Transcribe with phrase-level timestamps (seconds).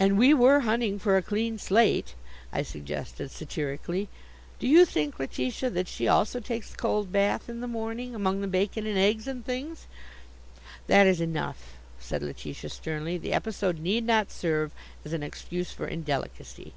[0.00, 2.16] "And we were hunting for a clean slate,"
[2.52, 4.08] I suggested satirically.
[4.58, 8.40] "Do you think, Letitia, that she also takes a cold bath in the morning, among
[8.40, 9.86] the bacon and eggs, and things?"
[10.88, 13.16] "That is enough," said Letitia sternly.
[13.16, 14.72] "The episode need not serve
[15.04, 16.72] as an excuse for indelicacy."